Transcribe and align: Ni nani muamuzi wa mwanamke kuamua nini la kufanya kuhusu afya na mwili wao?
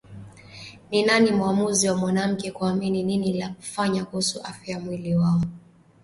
Ni 0.91 1.03
nani 1.03 1.31
muamuzi 1.31 1.89
wa 1.89 1.95
mwanamke 1.95 2.51
kuamua 2.51 2.89
nini 2.89 3.33
la 3.33 3.49
kufanya 3.49 4.05
kuhusu 4.05 4.41
afya 4.43 4.77
na 4.77 4.85
mwili 4.85 5.15
wao? 5.15 5.41